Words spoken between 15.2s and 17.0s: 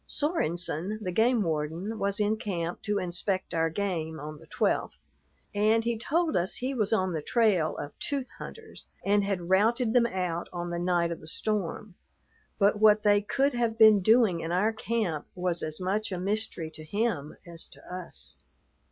was as much a mystery to